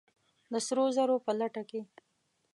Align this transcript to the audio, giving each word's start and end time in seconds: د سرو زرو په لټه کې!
د 0.51 0.53
سرو 0.65 0.85
زرو 0.95 1.15
په 1.25 1.31
لټه 1.39 1.63
کې! 1.69 1.81